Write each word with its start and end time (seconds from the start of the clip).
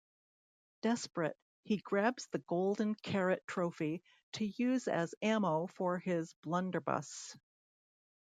Desperate, 0.81 1.37
he 1.61 1.77
grabs 1.77 2.25
the 2.31 2.39
Golden 2.39 2.95
Carrot 2.95 3.43
trophy 3.45 4.01
to 4.33 4.47
use 4.47 4.87
as 4.87 5.13
ammo 5.21 5.67
for 5.67 5.99
his 5.99 6.33
blunderbuss. 6.41 7.37